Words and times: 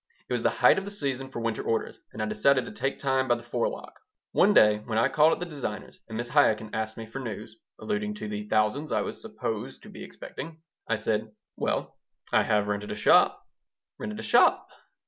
It 0.27 0.33
was 0.33 0.41
the 0.41 0.49
height 0.49 0.79
of 0.79 0.85
the 0.85 0.89
season 0.89 1.29
for 1.29 1.39
winter 1.41 1.61
orders, 1.61 1.99
and 2.11 2.23
I 2.23 2.25
decided 2.25 2.65
to 2.65 2.71
take 2.71 2.97
time 2.97 3.27
by 3.27 3.35
the 3.35 3.43
forelock 3.43 3.93
One 4.31 4.51
day 4.51 4.79
when 4.79 4.97
I 4.97 5.07
called 5.09 5.33
at 5.33 5.39
the 5.39 5.45
designer's, 5.45 5.99
and 6.09 6.19
Mrs. 6.19 6.31
Chaikin 6.31 6.73
asked 6.73 6.97
me 6.97 7.05
for 7.05 7.19
news 7.19 7.59
(alluding 7.79 8.15
to 8.15 8.27
the 8.27 8.47
thousands 8.49 8.91
I 8.91 9.01
was 9.01 9.21
supposed 9.21 9.83
to 9.83 9.89
be 9.89 10.03
expecting), 10.03 10.63
I 10.87 10.95
said: 10.95 11.31
"Well, 11.55 11.99
I 12.33 12.41
have 12.41 12.67
rented 12.67 12.91
a 12.91 12.95
shop." 12.95 13.45
"Rented 13.99 14.19
a 14.19 14.23
shop?" 14.23 14.67